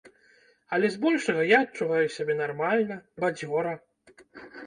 [0.75, 3.73] Але збольшага я адчуваю сябе нармальна, бадзёра.